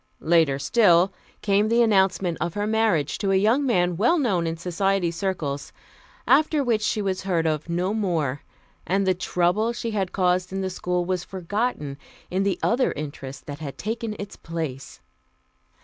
Later 0.23 0.57
still 0.57 1.13
came 1.43 1.67
the 1.69 1.83
announcement 1.83 2.39
of 2.41 2.55
her 2.55 2.65
marriage 2.65 3.19
to 3.19 3.29
a 3.29 3.35
young 3.35 3.67
man 3.67 3.97
well 3.97 4.17
known 4.17 4.47
in 4.47 4.57
society 4.57 5.11
circles; 5.11 5.71
after 6.25 6.63
which 6.63 6.81
she 6.81 7.03
was 7.03 7.21
heard 7.21 7.45
of 7.45 7.69
no 7.69 7.93
more, 7.93 8.41
and 8.87 9.05
the 9.05 9.13
trouble 9.13 9.73
she 9.73 9.91
had 9.91 10.11
caused 10.11 10.51
in 10.51 10.61
the 10.61 10.71
school 10.71 11.05
was 11.05 11.23
forgotten 11.23 11.99
in 12.31 12.41
the 12.41 12.57
other 12.63 12.91
interests 12.93 13.43
that 13.43 13.59
had 13.59 13.77
taken 13.77 14.15
its 14.17 14.35
place. 14.35 15.01